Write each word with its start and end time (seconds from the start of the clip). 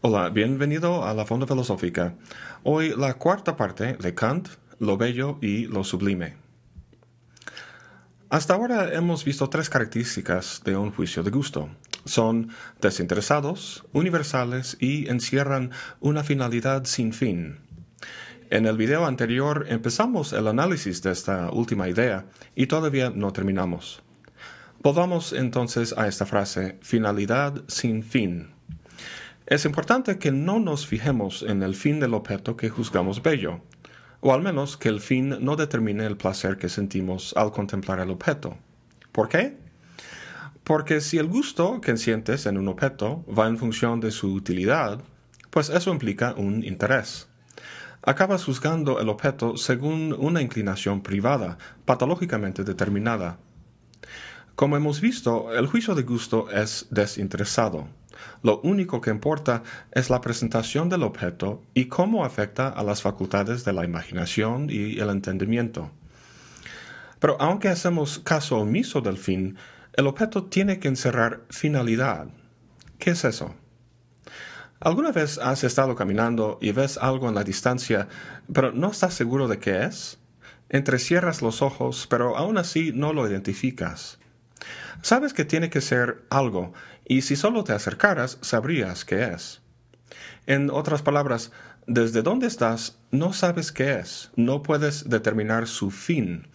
Hola, 0.00 0.30
bienvenido 0.30 1.04
a 1.04 1.12
la 1.12 1.24
Fonda 1.24 1.44
Filosófica. 1.44 2.14
Hoy 2.62 2.94
la 2.96 3.14
cuarta 3.14 3.56
parte 3.56 3.94
de 3.94 4.14
Kant, 4.14 4.48
lo 4.78 4.96
bello 4.96 5.38
y 5.42 5.66
lo 5.66 5.82
sublime. 5.82 6.36
Hasta 8.28 8.54
ahora 8.54 8.94
hemos 8.94 9.24
visto 9.24 9.50
tres 9.50 9.68
características 9.68 10.62
de 10.64 10.76
un 10.76 10.92
juicio 10.92 11.24
de 11.24 11.32
gusto. 11.32 11.68
Son 12.04 12.48
desinteresados, 12.80 13.84
universales 13.92 14.76
y 14.78 15.08
encierran 15.08 15.72
una 15.98 16.22
finalidad 16.22 16.84
sin 16.84 17.12
fin. 17.12 17.58
En 18.50 18.66
el 18.66 18.76
video 18.76 19.04
anterior 19.04 19.66
empezamos 19.68 20.32
el 20.32 20.46
análisis 20.46 21.02
de 21.02 21.10
esta 21.10 21.50
última 21.50 21.88
idea 21.88 22.26
y 22.54 22.68
todavía 22.68 23.10
no 23.10 23.32
terminamos. 23.32 24.00
Volvamos 24.80 25.32
entonces 25.32 25.92
a 25.98 26.06
esta 26.06 26.24
frase, 26.24 26.78
finalidad 26.82 27.64
sin 27.66 28.04
fin. 28.04 28.57
Es 29.48 29.64
importante 29.64 30.18
que 30.18 30.30
no 30.30 30.60
nos 30.60 30.86
fijemos 30.86 31.42
en 31.42 31.62
el 31.62 31.74
fin 31.74 32.00
del 32.00 32.12
objeto 32.12 32.54
que 32.54 32.68
juzgamos 32.68 33.22
bello, 33.22 33.62
o 34.20 34.34
al 34.34 34.42
menos 34.42 34.76
que 34.76 34.90
el 34.90 35.00
fin 35.00 35.38
no 35.40 35.56
determine 35.56 36.04
el 36.04 36.18
placer 36.18 36.58
que 36.58 36.68
sentimos 36.68 37.32
al 37.34 37.50
contemplar 37.50 37.98
el 37.98 38.10
objeto. 38.10 38.58
¿Por 39.10 39.30
qué? 39.30 39.56
Porque 40.64 41.00
si 41.00 41.16
el 41.16 41.28
gusto 41.28 41.80
que 41.80 41.96
sientes 41.96 42.44
en 42.44 42.58
un 42.58 42.68
objeto 42.68 43.24
va 43.26 43.46
en 43.46 43.56
función 43.56 44.00
de 44.00 44.10
su 44.10 44.34
utilidad, 44.34 45.00
pues 45.48 45.70
eso 45.70 45.92
implica 45.92 46.34
un 46.36 46.62
interés. 46.62 47.30
Acabas 48.02 48.44
juzgando 48.44 49.00
el 49.00 49.08
objeto 49.08 49.56
según 49.56 50.14
una 50.18 50.42
inclinación 50.42 51.02
privada, 51.02 51.56
patológicamente 51.86 52.64
determinada. 52.64 53.38
Como 54.56 54.76
hemos 54.76 55.00
visto, 55.00 55.54
el 55.56 55.68
juicio 55.68 55.94
de 55.94 56.02
gusto 56.02 56.50
es 56.50 56.86
desinteresado. 56.90 57.88
Lo 58.42 58.60
único 58.60 59.00
que 59.00 59.10
importa 59.10 59.62
es 59.92 60.10
la 60.10 60.20
presentación 60.20 60.88
del 60.88 61.02
objeto 61.02 61.62
y 61.74 61.86
cómo 61.86 62.24
afecta 62.24 62.68
a 62.68 62.82
las 62.82 63.02
facultades 63.02 63.64
de 63.64 63.72
la 63.72 63.84
imaginación 63.84 64.68
y 64.70 64.98
el 64.98 65.10
entendimiento. 65.10 65.90
Pero 67.18 67.36
aunque 67.40 67.68
hacemos 67.68 68.18
caso 68.20 68.58
omiso 68.58 69.00
del 69.00 69.18
fin, 69.18 69.56
el 69.94 70.06
objeto 70.06 70.44
tiene 70.44 70.78
que 70.78 70.88
encerrar 70.88 71.42
finalidad. 71.50 72.28
¿Qué 72.98 73.10
es 73.10 73.24
eso? 73.24 73.54
¿Alguna 74.80 75.10
vez 75.10 75.38
has 75.38 75.64
estado 75.64 75.96
caminando 75.96 76.58
y 76.62 76.70
ves 76.70 76.98
algo 76.98 77.28
en 77.28 77.34
la 77.34 77.42
distancia, 77.42 78.06
pero 78.52 78.70
no 78.70 78.92
estás 78.92 79.14
seguro 79.14 79.48
de 79.48 79.58
qué 79.58 79.84
es? 79.84 80.18
Entrecierras 80.68 81.42
los 81.42 81.62
ojos, 81.62 82.06
pero 82.08 82.36
aún 82.36 82.58
así 82.58 82.92
no 82.94 83.12
lo 83.12 83.28
identificas. 83.28 84.20
Sabes 85.02 85.32
que 85.32 85.44
tiene 85.44 85.70
que 85.70 85.80
ser 85.80 86.24
algo, 86.30 86.74
y 87.08 87.22
si 87.22 87.34
solo 87.34 87.64
te 87.64 87.72
acercaras, 87.72 88.38
sabrías 88.42 89.04
qué 89.04 89.24
es. 89.24 89.62
En 90.46 90.70
otras 90.70 91.02
palabras, 91.02 91.50
desde 91.86 92.22
dónde 92.22 92.46
estás, 92.46 92.98
no 93.10 93.32
sabes 93.32 93.72
qué 93.72 93.98
es, 93.98 94.30
no 94.36 94.62
puedes 94.62 95.08
determinar 95.08 95.66
su 95.66 95.90
fin, 95.90 96.46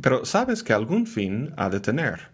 pero 0.00 0.24
sabes 0.24 0.62
que 0.62 0.72
algún 0.72 1.06
fin 1.06 1.54
ha 1.56 1.70
de 1.70 1.80
tener. 1.80 2.32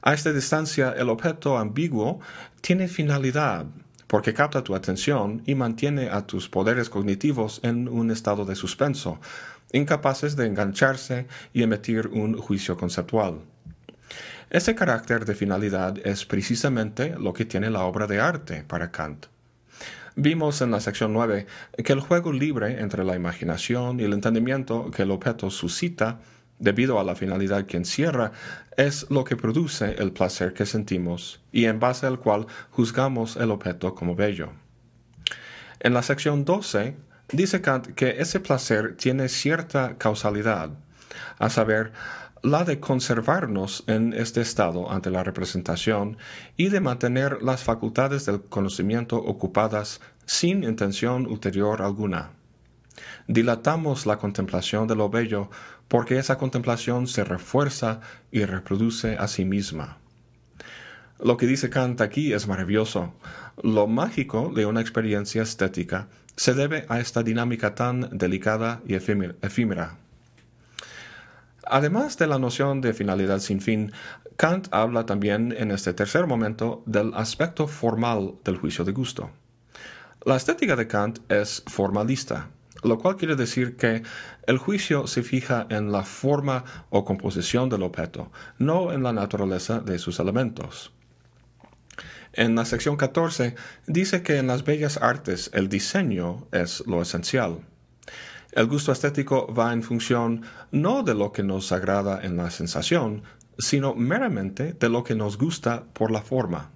A 0.00 0.14
esta 0.14 0.32
distancia, 0.32 0.94
el 0.96 1.08
objeto 1.08 1.58
ambiguo 1.58 2.20
tiene 2.60 2.86
finalidad, 2.86 3.66
porque 4.06 4.32
capta 4.32 4.62
tu 4.62 4.74
atención 4.74 5.42
y 5.46 5.56
mantiene 5.56 6.08
a 6.10 6.26
tus 6.26 6.48
poderes 6.48 6.88
cognitivos 6.88 7.60
en 7.64 7.88
un 7.88 8.10
estado 8.10 8.44
de 8.44 8.54
suspenso, 8.54 9.20
incapaces 9.72 10.36
de 10.36 10.46
engancharse 10.46 11.26
y 11.52 11.62
emitir 11.62 12.06
un 12.08 12.38
juicio 12.38 12.76
conceptual. 12.76 13.40
Ese 14.50 14.74
carácter 14.74 15.24
de 15.24 15.34
finalidad 15.34 15.98
es 16.06 16.24
precisamente 16.24 17.14
lo 17.18 17.32
que 17.32 17.44
tiene 17.44 17.70
la 17.70 17.84
obra 17.84 18.06
de 18.06 18.20
arte 18.20 18.64
para 18.66 18.90
Kant. 18.90 19.26
Vimos 20.16 20.62
en 20.62 20.70
la 20.70 20.80
sección 20.80 21.12
9 21.12 21.46
que 21.84 21.92
el 21.92 22.00
juego 22.00 22.32
libre 22.32 22.80
entre 22.80 23.04
la 23.04 23.14
imaginación 23.14 24.00
y 24.00 24.04
el 24.04 24.12
entendimiento 24.12 24.90
que 24.90 25.02
el 25.02 25.12
objeto 25.12 25.50
suscita, 25.50 26.18
debido 26.58 26.98
a 26.98 27.04
la 27.04 27.14
finalidad 27.14 27.66
que 27.66 27.76
encierra, 27.76 28.32
es 28.76 29.08
lo 29.10 29.22
que 29.22 29.36
produce 29.36 29.94
el 29.98 30.10
placer 30.10 30.54
que 30.54 30.66
sentimos 30.66 31.40
y 31.52 31.66
en 31.66 31.78
base 31.78 32.06
al 32.06 32.18
cual 32.18 32.46
juzgamos 32.70 33.36
el 33.36 33.52
objeto 33.52 33.94
como 33.94 34.16
bello. 34.16 34.50
En 35.78 35.94
la 35.94 36.02
sección 36.02 36.44
12 36.44 36.96
dice 37.30 37.60
Kant 37.60 37.94
que 37.94 38.16
ese 38.18 38.40
placer 38.40 38.96
tiene 38.96 39.28
cierta 39.28 39.98
causalidad, 39.98 40.70
a 41.38 41.50
saber, 41.50 41.92
la 42.42 42.64
de 42.64 42.80
conservarnos 42.80 43.84
en 43.86 44.12
este 44.12 44.40
estado 44.40 44.90
ante 44.90 45.10
la 45.10 45.24
representación 45.24 46.16
y 46.56 46.68
de 46.68 46.80
mantener 46.80 47.42
las 47.42 47.64
facultades 47.64 48.26
del 48.26 48.42
conocimiento 48.42 49.16
ocupadas 49.16 50.00
sin 50.26 50.64
intención 50.64 51.26
ulterior 51.26 51.82
alguna. 51.82 52.30
Dilatamos 53.26 54.06
la 54.06 54.18
contemplación 54.18 54.86
de 54.86 54.96
lo 54.96 55.08
bello 55.08 55.50
porque 55.88 56.18
esa 56.18 56.38
contemplación 56.38 57.06
se 57.06 57.24
refuerza 57.24 58.00
y 58.30 58.44
reproduce 58.44 59.16
a 59.16 59.28
sí 59.28 59.44
misma. 59.44 59.98
Lo 61.20 61.36
que 61.36 61.46
dice 61.46 61.70
Kant 61.70 62.00
aquí 62.00 62.32
es 62.32 62.46
maravilloso. 62.46 63.12
Lo 63.62 63.86
mágico 63.86 64.52
de 64.54 64.66
una 64.66 64.80
experiencia 64.80 65.42
estética 65.42 66.08
se 66.36 66.54
debe 66.54 66.86
a 66.88 67.00
esta 67.00 67.22
dinámica 67.24 67.74
tan 67.74 68.16
delicada 68.16 68.80
y 68.86 68.94
efímera. 68.94 69.96
Además 71.70 72.16
de 72.16 72.26
la 72.26 72.38
noción 72.38 72.80
de 72.80 72.94
finalidad 72.94 73.40
sin 73.40 73.60
fin, 73.60 73.92
Kant 74.36 74.68
habla 74.70 75.04
también 75.04 75.54
en 75.56 75.70
este 75.70 75.92
tercer 75.92 76.26
momento 76.26 76.82
del 76.86 77.12
aspecto 77.14 77.68
formal 77.68 78.36
del 78.42 78.56
juicio 78.56 78.86
de 78.86 78.92
gusto. 78.92 79.30
La 80.24 80.36
estética 80.36 80.76
de 80.76 80.86
Kant 80.86 81.18
es 81.30 81.62
formalista, 81.66 82.48
lo 82.82 82.98
cual 82.98 83.16
quiere 83.16 83.36
decir 83.36 83.76
que 83.76 84.02
el 84.46 84.56
juicio 84.56 85.06
se 85.06 85.22
fija 85.22 85.66
en 85.68 85.92
la 85.92 86.04
forma 86.04 86.64
o 86.88 87.04
composición 87.04 87.68
del 87.68 87.82
objeto, 87.82 88.32
no 88.58 88.90
en 88.92 89.02
la 89.02 89.12
naturaleza 89.12 89.80
de 89.80 89.98
sus 89.98 90.20
elementos. 90.20 90.92
En 92.32 92.54
la 92.54 92.64
sección 92.64 92.96
14 92.96 93.56
dice 93.86 94.22
que 94.22 94.38
en 94.38 94.46
las 94.46 94.64
bellas 94.64 94.96
artes 94.96 95.50
el 95.52 95.68
diseño 95.68 96.46
es 96.50 96.82
lo 96.86 97.02
esencial. 97.02 97.60
El 98.58 98.66
gusto 98.66 98.90
estético 98.90 99.54
va 99.54 99.72
en 99.72 99.84
función 99.84 100.42
no 100.72 101.04
de 101.04 101.14
lo 101.14 101.30
que 101.30 101.44
nos 101.44 101.70
agrada 101.70 102.24
en 102.24 102.36
la 102.36 102.50
sensación, 102.50 103.22
sino 103.56 103.94
meramente 103.94 104.72
de 104.72 104.88
lo 104.88 105.04
que 105.04 105.14
nos 105.14 105.38
gusta 105.38 105.84
por 105.92 106.10
la 106.10 106.22
forma. 106.22 106.72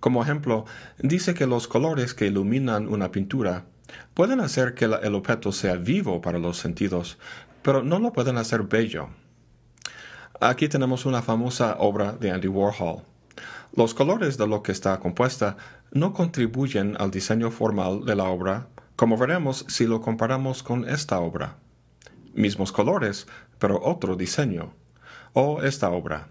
Como 0.00 0.22
ejemplo, 0.22 0.64
dice 0.98 1.34
que 1.34 1.46
los 1.46 1.68
colores 1.68 2.14
que 2.14 2.28
iluminan 2.28 2.88
una 2.88 3.12
pintura 3.12 3.66
pueden 4.14 4.40
hacer 4.40 4.72
que 4.72 4.86
el 4.86 5.14
objeto 5.14 5.52
sea 5.52 5.76
vivo 5.76 6.22
para 6.22 6.38
los 6.38 6.56
sentidos, 6.56 7.18
pero 7.60 7.82
no 7.82 7.98
lo 7.98 8.14
pueden 8.14 8.38
hacer 8.38 8.62
bello. 8.62 9.10
Aquí 10.40 10.66
tenemos 10.66 11.04
una 11.04 11.20
famosa 11.20 11.76
obra 11.78 12.12
de 12.12 12.30
Andy 12.30 12.48
Warhol. 12.48 13.02
Los 13.76 13.92
colores 13.92 14.38
de 14.38 14.46
lo 14.46 14.62
que 14.62 14.72
está 14.72 14.98
compuesta 14.98 15.58
no 15.92 16.14
contribuyen 16.14 16.96
al 16.98 17.10
diseño 17.10 17.50
formal 17.50 18.06
de 18.06 18.16
la 18.16 18.24
obra 18.24 18.68
como 19.00 19.16
veremos 19.16 19.64
si 19.66 19.86
lo 19.86 20.02
comparamos 20.02 20.62
con 20.62 20.86
esta 20.86 21.20
obra. 21.20 21.56
Mismos 22.34 22.70
colores, 22.70 23.26
pero 23.58 23.80
otro 23.82 24.14
diseño. 24.14 24.74
O 25.32 25.62
esta 25.62 25.88
obra. 25.88 26.28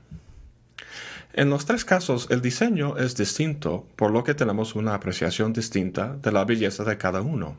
En 1.34 1.50
los 1.50 1.66
tres 1.66 1.84
casos 1.84 2.28
el 2.30 2.44
diseño 2.44 2.96
es 2.97 3.18
distinto, 3.18 3.88
por 3.96 4.12
lo 4.12 4.24
que 4.24 4.35
tenemos 4.35 4.75
una 4.75 4.94
apreciación 4.94 5.52
distinta 5.52 6.16
de 6.18 6.31
la 6.31 6.46
belleza 6.46 6.84
de 6.84 7.00
cada 7.00 7.24
uno. 7.24 7.57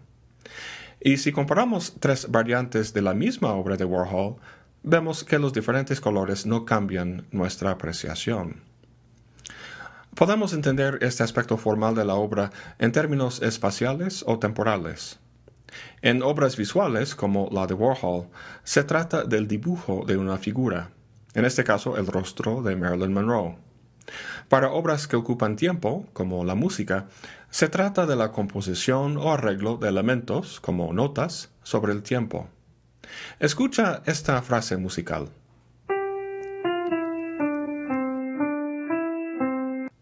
Y 1.01 1.17
si 1.17 1.33
comparamos 1.33 1.97
tres 1.99 2.31
variantes 2.31 2.95
de 2.95 3.03
la 3.03 3.13
misma 3.13 3.53
obra 3.55 3.77
de 3.77 3.87
Warhol, 3.87 4.37
vemos 4.85 5.25
que 5.25 5.41
los 5.41 5.53
diferentes 5.53 6.01
colores 6.01 6.47
no 6.47 6.65
cambian 6.65 7.27
nuestra 7.33 7.73
apreciación. 7.73 8.70
Podemos 10.15 10.53
entender 10.53 10.99
este 11.03 11.23
aspecto 11.23 11.57
formal 11.57 11.95
de 11.95 12.05
la 12.05 12.15
obra 12.15 12.51
en 12.79 12.93
términos 12.93 13.41
espaciales 13.43 14.25
o 14.27 14.39
temporales. 14.39 15.19
En 16.03 16.23
obras 16.23 16.57
visuales, 16.57 17.15
como 17.15 17.49
la 17.53 17.67
de 17.67 17.75
Warhol, 17.75 18.29
se 18.65 18.85
trata 18.85 19.25
del 19.25 19.47
dibujo 19.47 20.05
de 20.07 20.17
una 20.17 20.37
figura, 20.37 20.91
en 21.35 21.45
este 21.45 21.65
caso 21.65 21.97
el 21.97 22.07
rostro 22.07 22.61
de 22.63 22.77
Marilyn 22.77 23.13
Monroe. 23.13 23.57
Para 24.49 24.71
obras 24.71 25.07
que 25.07 25.17
ocupan 25.17 25.57
tiempo, 25.57 26.07
como 26.13 26.45
la 26.45 26.57
música, 26.57 27.07
se 27.51 27.69
trata 27.69 28.05
de 28.07 28.17
la 28.17 28.33
composición 28.33 29.17
o 29.17 29.33
arreglo 29.33 29.77
de 29.77 29.89
elementos, 29.89 30.61
como 30.61 30.93
notas, 30.93 31.51
sobre 31.63 31.93
el 31.93 32.03
tiempo. 32.03 32.49
Escucha 33.39 34.03
esta 34.07 34.43
frase 34.43 34.77
musical. 34.77 35.29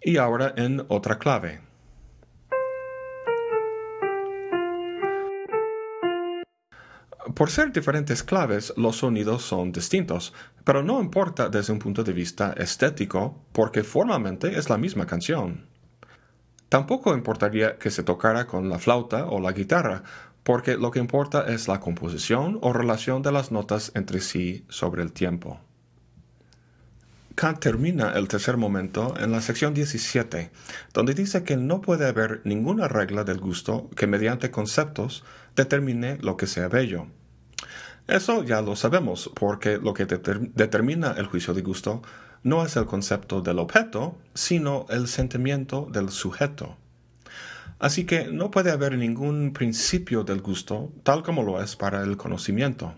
Y 0.09 0.17
ahora 0.17 0.55
en 0.57 0.87
otra 0.89 1.19
clave. 1.19 1.61
Por 7.35 7.51
ser 7.51 7.73
diferentes 7.73 8.23
claves, 8.23 8.73
los 8.79 8.97
sonidos 8.97 9.43
son 9.43 9.71
distintos, 9.71 10.33
pero 10.65 10.83
no 10.83 11.03
importa 11.03 11.51
desde 11.51 11.75
un 11.75 11.79
punto 11.79 12.05
de 12.05 12.15
vista 12.15 12.55
estético, 12.57 13.45
porque 13.53 13.85
formalmente 13.85 14.59
es 14.59 14.71
la 14.71 14.79
misma 14.79 15.05
canción. 15.07 15.67
Tampoco 16.71 17.13
importaría 17.13 17.77
que 17.77 17.91
se 17.91 18.03
tocara 18.03 18.47
con 18.47 18.71
la 18.71 18.79
flauta 18.79 19.27
o 19.27 19.41
la 19.41 19.53
guitarra, 19.53 20.05
porque 20.43 20.79
lo 20.79 20.91
que 20.91 21.01
importa 21.01 21.45
es 21.53 21.69
la 21.69 21.81
composición 21.81 22.59
o 22.63 22.73
relación 22.73 23.21
de 23.21 23.33
las 23.33 23.53
notas 23.53 23.93
entre 23.95 24.23
sí 24.23 24.65
sobre 24.71 25.03
el 25.03 25.13
tiempo. 25.13 25.61
Kant 27.39 27.61
termina 27.61 28.15
el 28.15 28.27
tercer 28.27 28.57
momento 28.57 29.15
en 29.17 29.31
la 29.31 29.41
sección 29.41 29.73
17, 29.73 30.51
donde 30.93 31.15
dice 31.15 31.45
que 31.45 31.57
no 31.57 31.81
puede 31.81 32.09
haber 32.09 32.41
ninguna 32.43 32.89
regla 32.89 33.23
del 33.23 33.39
gusto 33.39 33.89
que 33.95 34.09
mediante 34.09 34.51
conceptos 34.51 35.23
determine 35.55 36.19
lo 36.21 36.37
que 36.37 36.49
sea 36.49 36.67
bello. 36.67 37.07
Eso 38.09 38.43
ya 38.43 38.61
lo 38.61 38.75
sabemos, 38.75 39.31
porque 39.37 39.79
lo 39.79 39.95
que 39.95 40.07
determina 40.07 41.15
el 41.17 41.27
juicio 41.27 41.55
de 41.55 41.63
gusto 41.63 42.03
no 42.43 42.67
es 42.67 42.75
el 42.75 42.87
concepto 42.87 43.41
del 43.41 43.61
objeto, 43.61 44.19
sino 44.35 44.87
el 44.91 45.07
sentimiento 45.07 45.87
del 45.93 46.09
sujeto. 46.09 46.77
Así 47.79 48.05
que 48.05 48.25
no 48.33 48.51
puede 48.51 48.73
haber 48.73 48.99
ningún 48.99 49.53
principio 49.53 50.25
del 50.25 50.41
gusto 50.41 50.91
tal 51.05 51.23
como 51.23 51.45
lo 51.45 51.63
es 51.63 51.77
para 51.77 52.03
el 52.03 52.17
conocimiento. 52.17 52.95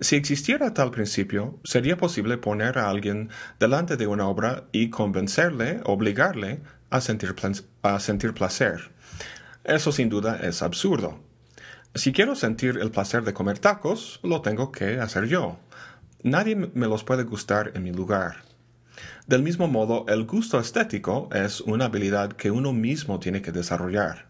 Si 0.00 0.16
existiera 0.16 0.74
tal 0.74 0.90
principio, 0.90 1.58
sería 1.64 1.96
posible 1.96 2.38
poner 2.38 2.78
a 2.78 2.90
alguien 2.90 3.30
delante 3.58 3.96
de 3.96 4.06
una 4.06 4.28
obra 4.28 4.64
y 4.72 4.90
convencerle, 4.90 5.80
obligarle 5.84 6.60
a 6.90 7.00
sentir, 7.00 7.34
a 7.82 8.00
sentir 8.00 8.34
placer. 8.34 8.90
Eso 9.64 9.92
sin 9.92 10.08
duda 10.08 10.38
es 10.42 10.62
absurdo. 10.62 11.20
Si 11.94 12.12
quiero 12.12 12.34
sentir 12.34 12.78
el 12.80 12.90
placer 12.90 13.22
de 13.22 13.32
comer 13.32 13.58
tacos, 13.58 14.20
lo 14.22 14.42
tengo 14.42 14.72
que 14.72 14.98
hacer 14.98 15.26
yo. 15.26 15.58
Nadie 16.22 16.56
me 16.56 16.86
los 16.86 17.04
puede 17.04 17.22
gustar 17.22 17.72
en 17.74 17.84
mi 17.84 17.92
lugar. 17.92 18.42
Del 19.26 19.42
mismo 19.42 19.68
modo, 19.68 20.04
el 20.08 20.24
gusto 20.24 20.58
estético 20.58 21.28
es 21.32 21.60
una 21.60 21.86
habilidad 21.86 22.32
que 22.32 22.50
uno 22.50 22.72
mismo 22.72 23.20
tiene 23.20 23.42
que 23.42 23.52
desarrollar. 23.52 24.26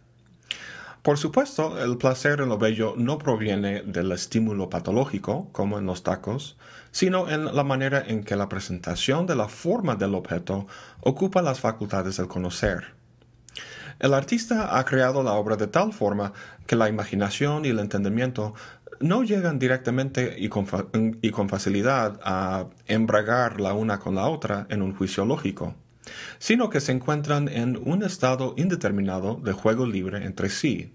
Por 1.05 1.19
supuesto, 1.19 1.79
el 1.85 1.99
placer 1.99 2.41
en 2.41 2.49
lo 2.49 2.56
bello 2.56 2.95
no 2.97 3.19
proviene 3.19 3.83
del 3.83 4.11
estímulo 4.12 4.71
patológico, 4.71 5.51
como 5.53 5.79
en 5.79 5.85
los 5.85 6.03
tacos, 6.03 6.56
sino 6.93 7.29
en 7.29 7.55
la 7.55 7.62
manera 7.62 8.03
en 8.06 8.25
que 8.25 8.37
la 8.37 8.49
presentación 8.49 9.27
de 9.27 9.37
la 9.37 9.49
forma 9.49 9.97
del 9.97 10.15
objeto 10.15 10.67
ocupa 11.03 11.43
las 11.43 11.61
facultades 11.61 12.17
del 12.17 12.27
conocer. 12.27 12.95
El 13.99 14.15
artista 14.15 14.79
ha 14.79 14.85
creado 14.87 15.23
la 15.23 15.33
obra 15.33 15.56
de 15.56 15.67
tal 15.67 15.93
forma 15.93 16.33
que 16.67 16.75
la 16.75 16.89
imaginación 16.89 17.67
y 17.67 17.69
el 17.69 17.81
entendimiento 17.81 18.55
no 18.99 19.25
llegan 19.25 19.59
directamente 19.59 20.37
y 20.39 20.49
con, 20.49 21.49
facilidad 21.51 22.19
a 22.25 22.69
embragar 22.87 23.61
la 23.61 23.75
una 23.75 23.99
con 23.99 24.15
la 24.15 24.27
otra 24.27 24.67
en 24.71 24.81
un 24.81 24.97
juicio 24.97 25.27
lógico 25.27 25.75
sino 26.39 26.71
que 26.71 26.81
se 26.81 26.93
encuentran 26.93 27.49
en 27.49 27.77
un 27.77 28.03
estado 28.03 28.55
indeterminado 28.56 29.37
de 29.37 29.53
juego 29.53 29.87
libre 29.87 30.25
entre 30.25 30.49
sí. 30.49 30.93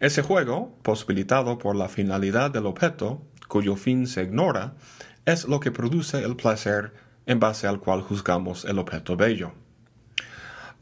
Ese 0.00 0.22
juego, 0.22 0.76
posibilitado 0.82 1.58
por 1.58 1.76
la 1.76 1.88
finalidad 1.88 2.50
del 2.50 2.66
objeto, 2.66 3.22
cuyo 3.48 3.76
fin 3.76 4.06
se 4.06 4.22
ignora, 4.22 4.74
es 5.24 5.46
lo 5.46 5.60
que 5.60 5.70
produce 5.70 6.22
el 6.22 6.36
placer 6.36 6.92
en 7.26 7.40
base 7.40 7.66
al 7.66 7.80
cual 7.80 8.02
juzgamos 8.02 8.64
el 8.64 8.78
objeto 8.78 9.16
bello. 9.16 9.52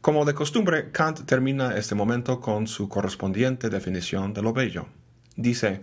Como 0.01 0.25
de 0.25 0.33
costumbre, 0.33 0.91
Kant 0.91 1.21
termina 1.25 1.77
este 1.77 1.95
momento 1.95 2.41
con 2.41 2.67
su 2.67 2.89
correspondiente 2.89 3.69
definición 3.69 4.33
de 4.33 4.41
lo 4.41 4.51
bello. 4.51 4.87
Dice, 5.37 5.79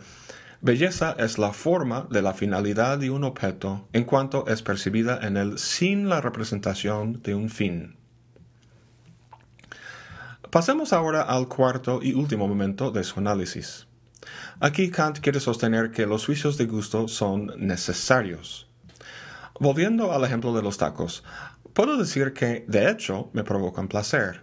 Belleza 0.63 1.17
es 1.19 1.39
la 1.39 1.55
forma 1.55 2.07
de 2.11 2.21
la 2.21 2.35
finalidad 2.35 2.99
de 2.99 3.09
un 3.09 3.25
objeto 3.25 3.89
en 3.95 4.05
cuanto 4.05 4.47
es 4.47 4.61
percibida 4.61 5.19
en 5.23 5.39
él 5.39 5.59
sin 5.59 6.11
la 6.11 6.21
representación 6.21 7.23
de 7.23 7.35
un 7.35 7.49
fin. 7.49 7.97
Pasemos 10.51 10.93
ahora 10.93 11.23
al 11.23 11.49
cuarto 11.49 12.01
y 12.03 12.13
último 12.13 12.47
momento 12.47 12.91
de 12.91 13.05
su 13.05 13.21
análisis. 13.21 13.87
Aquí 14.61 14.91
Kant 14.91 15.21
quiere 15.21 15.41
sostener 15.41 15.93
que 15.93 16.05
los 16.05 16.27
juicios 16.27 16.59
de 16.59 16.67
gusto 16.67 17.09
son 17.09 17.53
necesarios. 17.57 18.69
Volviendo 19.59 20.13
al 20.13 20.25
ejemplo 20.25 20.53
de 20.55 20.63
los 20.63 20.77
tacos, 20.77 21.25
puedo 21.73 21.97
decir 21.97 22.35
que 22.35 22.67
de 22.69 22.91
hecho 22.91 23.31
me 23.33 23.45
provocan 23.45 23.89
placer, 23.89 24.43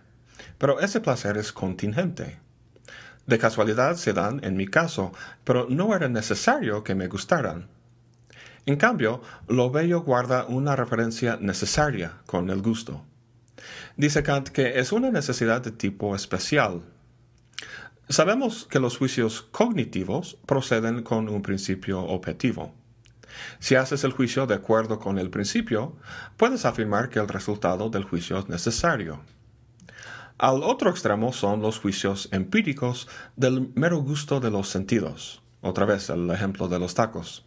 pero 0.58 0.80
ese 0.80 1.00
placer 1.00 1.38
es 1.38 1.52
contingente. 1.54 2.40
De 3.28 3.38
casualidad 3.38 3.98
se 3.98 4.14
dan 4.14 4.40
en 4.44 4.56
mi 4.56 4.68
caso, 4.68 5.12
pero 5.44 5.68
no 5.70 5.94
era 5.94 6.08
necesario 6.08 6.84
que 6.84 6.96
me 6.96 7.08
gustaran. 7.08 7.68
En 8.66 8.78
cambio, 8.78 9.22
lo 9.48 9.70
bello 9.70 10.02
guarda 10.02 10.46
una 10.46 10.76
referencia 10.76 11.38
necesaria 11.40 12.14
con 12.26 12.50
el 12.50 12.62
gusto. 12.62 13.04
Dice 13.98 14.24
Kant 14.24 14.50
que 14.50 14.80
es 14.80 14.92
una 14.94 15.12
necesidad 15.12 15.62
de 15.62 15.72
tipo 15.72 16.16
especial. 16.16 16.82
Sabemos 18.08 18.66
que 18.70 18.80
los 18.80 18.98
juicios 18.98 19.42
cognitivos 19.52 20.38
proceden 20.46 21.04
con 21.04 21.28
un 21.28 21.42
principio 21.42 22.02
objetivo. 22.02 22.74
Si 23.60 23.76
haces 23.76 24.06
el 24.06 24.14
juicio 24.14 24.48
de 24.48 24.56
acuerdo 24.56 25.00
con 25.00 25.20
el 25.20 25.30
principio, 25.30 25.98
puedes 26.38 26.64
afirmar 26.64 27.10
que 27.10 27.20
el 27.20 27.28
resultado 27.28 27.90
del 27.90 28.06
juicio 28.06 28.40
es 28.40 28.48
necesario. 28.48 29.20
Al 30.40 30.62
otro 30.62 30.92
extremo 30.92 31.34
son 31.34 31.64
los 31.64 31.80
juicios 31.80 32.30
empíricos 32.32 33.08
del 33.36 33.72
mero 33.74 33.98
gusto 34.04 34.40
de 34.40 34.52
los 34.52 34.70
sentidos. 34.70 35.42
Otra 35.62 35.86
vez 35.86 36.12
el 36.12 36.30
ejemplo 36.30 36.68
de 36.68 36.78
los 36.78 36.94
tacos. 36.94 37.44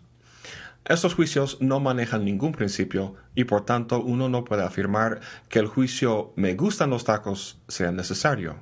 Estos 0.85 1.15
juicios 1.15 1.59
no 1.61 1.79
manejan 1.79 2.25
ningún 2.25 2.51
principio 2.51 3.15
y 3.37 3.45
por 3.45 3.65
tanto 3.65 4.01
uno 4.01 4.29
no 4.29 4.43
puede 4.43 4.65
afirmar 4.65 5.21
que 5.49 5.61
el 5.61 5.69
juicio 5.69 6.33
me 6.35 6.55
gustan 6.55 6.91
los 6.91 7.05
tacos 7.05 7.61
sea 7.69 7.93
necesario. 7.93 8.57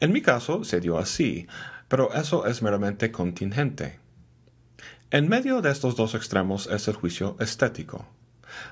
En 0.00 0.12
mi 0.12 0.20
caso 0.20 0.64
se 0.64 0.80
dio 0.80 0.98
así, 0.98 1.46
pero 1.86 2.12
eso 2.14 2.46
es 2.46 2.62
meramente 2.62 3.12
contingente. 3.12 4.00
En 5.12 5.28
medio 5.28 5.60
de 5.62 5.70
estos 5.70 5.94
dos 5.94 6.16
extremos 6.16 6.66
es 6.66 6.88
el 6.88 6.94
juicio 6.94 7.36
estético. 7.38 8.08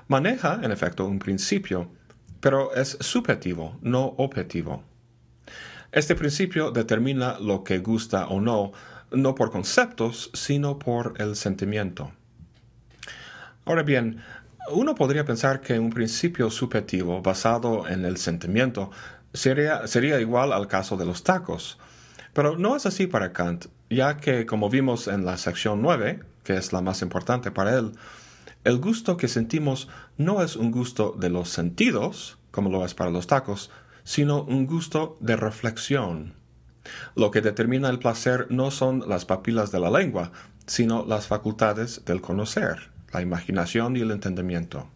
Maneja, 0.09 0.59
en 0.61 0.71
efecto, 0.73 1.05
un 1.05 1.19
principio, 1.19 1.89
pero 2.43 2.75
es 2.75 2.97
subjetivo, 2.99 3.77
no 3.81 4.15
objetivo. 4.17 4.83
Este 5.93 6.13
principio 6.13 6.71
determina 6.71 7.39
lo 7.39 7.63
que 7.63 7.79
gusta 7.79 8.27
o 8.27 8.41
no, 8.41 8.73
no 9.11 9.33
por 9.33 9.49
conceptos, 9.49 10.29
sino 10.33 10.77
por 10.77 11.13
el 11.19 11.37
sentimiento. 11.37 12.11
Ahora 13.63 13.83
bien, 13.83 14.21
uno 14.73 14.93
podría 14.93 15.23
pensar 15.23 15.61
que 15.61 15.79
un 15.79 15.89
principio 15.89 16.49
subjetivo 16.49 17.21
basado 17.21 17.87
en 17.87 18.03
el 18.03 18.17
sentimiento 18.17 18.91
sería, 19.33 19.87
sería 19.87 20.19
igual 20.19 20.51
al 20.51 20.67
caso 20.67 20.97
de 20.97 21.05
los 21.05 21.23
tacos, 21.23 21.77
pero 22.33 22.57
no 22.57 22.75
es 22.75 22.85
así 22.85 23.07
para 23.07 23.31
Kant, 23.31 23.67
ya 23.89 24.17
que, 24.17 24.45
como 24.45 24.69
vimos 24.69 25.07
en 25.07 25.23
la 25.23 25.37
sección 25.37 25.81
9, 25.81 26.19
que 26.43 26.57
es 26.57 26.73
la 26.73 26.81
más 26.81 27.01
importante 27.03 27.51
para 27.51 27.77
él, 27.79 27.93
el 28.63 28.79
gusto 28.79 29.17
que 29.17 29.27
sentimos 29.27 29.89
no 30.17 30.41
es 30.41 30.55
un 30.55 30.71
gusto 30.71 31.15
de 31.19 31.29
los 31.29 31.49
sentidos, 31.49 32.37
como 32.53 32.69
lo 32.69 32.85
es 32.85 32.93
para 32.93 33.09
los 33.09 33.25
tacos, 33.25 33.71
sino 34.03 34.43
un 34.43 34.67
gusto 34.67 35.17
de 35.19 35.35
reflexión. 35.35 36.35
Lo 37.15 37.31
que 37.31 37.41
determina 37.41 37.89
el 37.89 37.97
placer 37.97 38.45
no 38.51 38.69
son 38.69 39.03
las 39.09 39.25
papilas 39.25 39.71
de 39.71 39.79
la 39.79 39.89
lengua, 39.89 40.31
sino 40.67 41.03
las 41.03 41.25
facultades 41.25 42.05
del 42.05 42.21
conocer, 42.21 42.91
la 43.11 43.21
imaginación 43.21 43.97
y 43.97 44.01
el 44.01 44.11
entendimiento. 44.11 44.87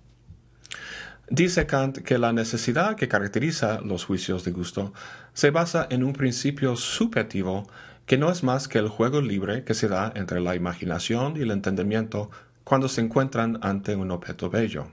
Dice 1.29 1.65
Kant 1.65 1.97
que 1.97 2.19
la 2.19 2.31
necesidad 2.31 2.95
que 2.95 3.07
caracteriza 3.07 3.81
los 3.81 4.05
juicios 4.05 4.43
de 4.43 4.51
gusto 4.51 4.93
se 5.33 5.49
basa 5.49 5.87
en 5.89 6.03
un 6.03 6.13
principio 6.13 6.75
subjetivo 6.75 7.67
que 8.05 8.19
no 8.19 8.29
es 8.29 8.43
más 8.43 8.67
que 8.67 8.77
el 8.77 8.87
juego 8.87 9.19
libre 9.19 9.63
que 9.63 9.73
se 9.73 9.87
da 9.87 10.13
entre 10.15 10.39
la 10.41 10.55
imaginación 10.55 11.35
y 11.35 11.41
el 11.41 11.51
entendimiento 11.51 12.29
cuando 12.63 12.87
se 12.87 13.01
encuentran 13.01 13.57
ante 13.63 13.95
un 13.95 14.11
objeto 14.11 14.49
bello. 14.49 14.87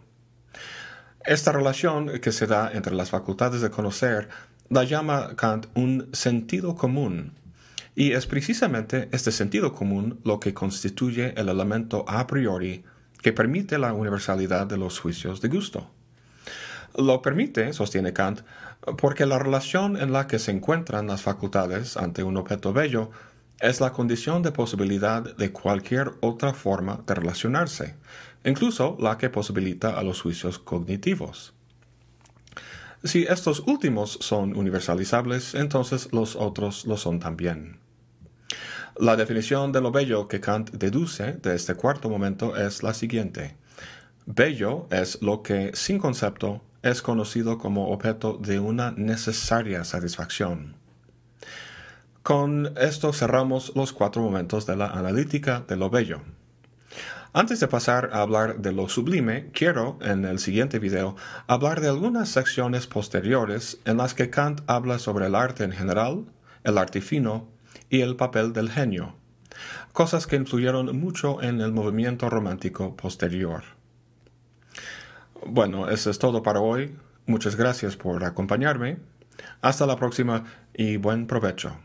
Esta 1.26 1.52
relación 1.52 2.20
que 2.20 2.32
se 2.32 2.46
da 2.46 2.70
entre 2.74 2.94
las 2.94 3.08
facultades 3.08 3.62
de 3.62 3.70
conocer 3.70 4.28
la 4.68 4.84
llama 4.84 5.34
Kant 5.36 5.68
un 5.74 6.10
sentido 6.12 6.74
común, 6.74 7.32
y 7.94 8.12
es 8.12 8.26
precisamente 8.26 9.08
este 9.10 9.32
sentido 9.32 9.72
común 9.72 10.20
lo 10.22 10.38
que 10.38 10.52
constituye 10.52 11.32
el 11.38 11.48
elemento 11.48 12.04
a 12.08 12.26
priori 12.26 12.84
que 13.22 13.32
permite 13.32 13.78
la 13.78 13.94
universalidad 13.94 14.66
de 14.66 14.76
los 14.76 15.00
juicios 15.00 15.40
de 15.40 15.48
gusto. 15.48 15.90
Lo 16.94 17.22
permite, 17.22 17.72
sostiene 17.72 18.12
Kant, 18.12 18.42
porque 18.98 19.24
la 19.24 19.38
relación 19.38 19.96
en 19.96 20.12
la 20.12 20.26
que 20.26 20.38
se 20.38 20.50
encuentran 20.50 21.06
las 21.06 21.22
facultades 21.22 21.96
ante 21.96 22.22
un 22.22 22.36
objeto 22.36 22.74
bello 22.74 23.10
es 23.64 23.80
la 23.80 23.92
condición 23.92 24.42
de 24.42 24.52
posibilidad 24.52 25.22
de 25.36 25.50
cualquier 25.50 26.12
otra 26.20 26.52
forma 26.52 27.02
de 27.06 27.14
relacionarse, 27.14 27.94
incluso 28.44 28.96
la 29.00 29.16
que 29.16 29.30
posibilita 29.30 29.98
a 29.98 30.02
los 30.02 30.20
juicios 30.20 30.58
cognitivos. 30.58 31.54
Si 33.02 33.24
estos 33.24 33.60
últimos 33.66 34.18
son 34.20 34.54
universalizables, 34.54 35.54
entonces 35.54 36.10
los 36.12 36.36
otros 36.36 36.84
lo 36.84 36.98
son 36.98 37.20
también. 37.20 37.78
La 38.96 39.16
definición 39.16 39.72
de 39.72 39.80
lo 39.80 39.90
bello 39.90 40.28
que 40.28 40.40
Kant 40.40 40.70
deduce 40.70 41.32
de 41.32 41.54
este 41.54 41.74
cuarto 41.74 42.10
momento 42.10 42.56
es 42.56 42.82
la 42.82 42.92
siguiente. 42.92 43.56
Bello 44.26 44.86
es 44.90 45.22
lo 45.22 45.42
que, 45.42 45.70
sin 45.74 45.98
concepto, 45.98 46.62
es 46.82 47.00
conocido 47.00 47.56
como 47.56 47.90
objeto 47.90 48.38
de 48.40 48.60
una 48.60 48.90
necesaria 48.92 49.84
satisfacción. 49.84 50.83
Con 52.24 52.72
esto 52.78 53.12
cerramos 53.12 53.72
los 53.74 53.92
cuatro 53.92 54.22
momentos 54.22 54.64
de 54.64 54.76
la 54.76 54.86
analítica 54.86 55.62
de 55.68 55.76
lo 55.76 55.90
bello. 55.90 56.22
Antes 57.34 57.60
de 57.60 57.68
pasar 57.68 58.08
a 58.14 58.22
hablar 58.22 58.60
de 58.60 58.72
lo 58.72 58.88
sublime, 58.88 59.50
quiero, 59.52 59.98
en 60.00 60.24
el 60.24 60.38
siguiente 60.38 60.78
video, 60.78 61.16
hablar 61.48 61.82
de 61.82 61.88
algunas 61.88 62.30
secciones 62.30 62.86
posteriores 62.86 63.78
en 63.84 63.98
las 63.98 64.14
que 64.14 64.30
Kant 64.30 64.62
habla 64.66 64.98
sobre 64.98 65.26
el 65.26 65.34
arte 65.34 65.64
en 65.64 65.72
general, 65.72 66.24
el 66.62 66.78
arte 66.78 67.02
fino 67.02 67.46
y 67.90 68.00
el 68.00 68.16
papel 68.16 68.54
del 68.54 68.70
genio, 68.70 69.16
cosas 69.92 70.26
que 70.26 70.36
influyeron 70.36 70.98
mucho 70.98 71.42
en 71.42 71.60
el 71.60 71.72
movimiento 71.72 72.30
romántico 72.30 72.96
posterior. 72.96 73.64
Bueno, 75.44 75.90
eso 75.90 76.08
es 76.08 76.18
todo 76.18 76.42
para 76.42 76.60
hoy. 76.60 76.96
Muchas 77.26 77.56
gracias 77.56 77.98
por 77.98 78.24
acompañarme. 78.24 78.96
Hasta 79.60 79.84
la 79.84 79.96
próxima 79.96 80.44
y 80.72 80.96
buen 80.96 81.26
provecho. 81.26 81.76